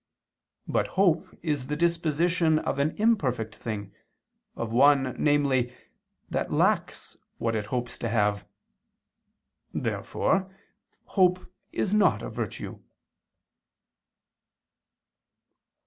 But 0.67 0.87
hope 0.97 1.27
is 1.43 1.67
the 1.67 1.75
disposition 1.75 2.57
of 2.57 2.79
an 2.79 2.95
imperfect 2.97 3.55
thing, 3.55 3.93
of 4.55 4.73
one, 4.73 5.15
namely, 5.19 5.71
that 6.27 6.51
lacks 6.51 7.17
what 7.37 7.55
it 7.55 7.67
hopes 7.67 7.99
to 7.99 8.09
have. 8.09 8.43
Therefore 9.71 10.51
hope 11.05 11.45
is 11.71 11.93
not 11.93 12.23
a 12.23 12.31
virtue. 12.31 12.79